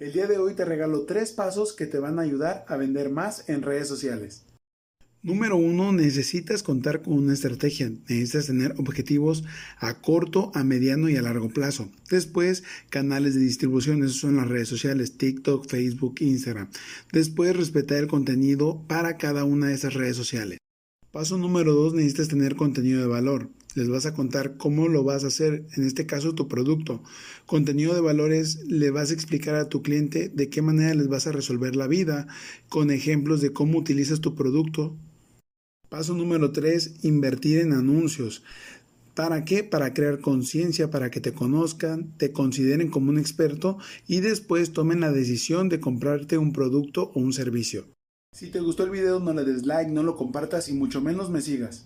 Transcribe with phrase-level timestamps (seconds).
[0.00, 3.10] El día de hoy te regalo tres pasos que te van a ayudar a vender
[3.10, 4.44] más en redes sociales.
[5.22, 7.90] Número uno, necesitas contar con una estrategia.
[8.08, 9.44] Necesitas tener objetivos
[9.78, 11.92] a corto, a mediano y a largo plazo.
[12.10, 14.02] Después, canales de distribución.
[14.02, 16.68] Esos son las redes sociales, TikTok, Facebook, Instagram.
[17.12, 20.58] Después, respetar el contenido para cada una de esas redes sociales.
[21.14, 23.48] Paso número dos, necesitas tener contenido de valor.
[23.76, 27.04] Les vas a contar cómo lo vas a hacer, en este caso tu producto.
[27.46, 31.28] Contenido de valores, le vas a explicar a tu cliente de qué manera les vas
[31.28, 32.26] a resolver la vida,
[32.68, 34.96] con ejemplos de cómo utilizas tu producto,
[35.88, 38.42] Paso número 3, invertir en anuncios.
[39.14, 39.62] ¿Para qué?
[39.62, 44.98] Para crear conciencia, para que te conozcan, te consideren como un experto y después tomen
[44.98, 47.93] la decisión de comprarte un producto o un servicio.
[48.34, 51.30] Si te gustó el video no le des like, no lo compartas y mucho menos
[51.30, 51.84] me sigas.